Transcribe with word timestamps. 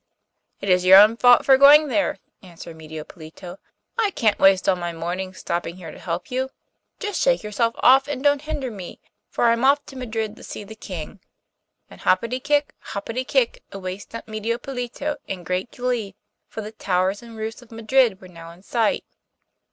'It 0.61 0.67
is 0.67 0.83
your 0.83 0.97
own 0.97 1.15
fault 1.15 1.45
for 1.45 1.57
going 1.57 1.87
there,' 1.87 2.17
answered 2.41 2.75
Medio 2.75 3.03
Pollito. 3.03 3.57
'I 3.99 4.09
can't 4.15 4.39
waste 4.39 4.67
all 4.67 4.75
my 4.75 4.91
morning 4.91 5.31
stopping 5.31 5.75
here 5.77 5.91
to 5.91 5.99
help 5.99 6.31
you. 6.31 6.49
Just 6.99 7.21
shake 7.21 7.43
yourself 7.43 7.75
off, 7.81 8.07
and 8.07 8.23
don't 8.23 8.41
hinder 8.41 8.71
me, 8.71 8.99
for 9.29 9.43
I 9.45 9.53
am 9.53 9.63
off 9.63 9.85
to 9.85 9.95
Madrid 9.95 10.35
to 10.37 10.43
see 10.43 10.63
the 10.63 10.73
King,' 10.73 11.19
and 11.87 12.01
hoppity 12.01 12.39
kick, 12.39 12.73
hoppity 12.79 13.23
kick, 13.23 13.61
away 13.71 13.99
stumped 13.99 14.27
Medio 14.27 14.57
Pollito 14.57 15.17
in 15.27 15.43
great 15.43 15.71
glee, 15.71 16.15
for 16.47 16.61
the 16.61 16.71
towers 16.71 17.21
and 17.21 17.37
roofs 17.37 17.61
of 17.61 17.71
Madrid 17.71 18.19
were 18.19 18.27
now 18.27 18.49
in 18.49 18.63
sight. 18.63 19.03